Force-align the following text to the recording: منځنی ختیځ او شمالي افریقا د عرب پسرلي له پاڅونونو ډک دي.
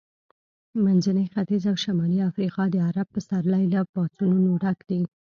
منځنی 0.83 1.25
ختیځ 1.33 1.63
او 1.71 1.75
شمالي 1.83 2.19
افریقا 2.29 2.63
د 2.71 2.75
عرب 2.87 3.07
پسرلي 3.15 3.65
له 3.73 3.81
پاڅونونو 3.93 4.51
ډک 4.63 4.79
دي. 4.89 5.01